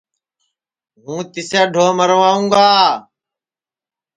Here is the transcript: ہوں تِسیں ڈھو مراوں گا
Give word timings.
ہوں 1.03 1.21
تِسیں 1.31 1.67
ڈھو 1.73 1.85
مراوں 1.97 2.41
گا 2.53 2.67